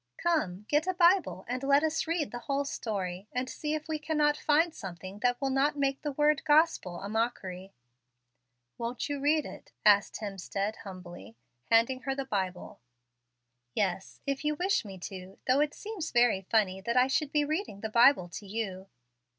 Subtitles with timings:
[0.17, 3.99] Come, get a Bible, and let us read the whole story, and see if we
[3.99, 7.71] cannot find something that will not make the word 'gospel' a mockery."
[8.79, 11.35] "Won't you read it?" asked Hemstead, humbly,
[11.69, 12.79] handing her the Bible.
[13.75, 17.45] "Yes, if you wish me to, though it seems very funny that I should be
[17.45, 18.87] reading the Bible to you."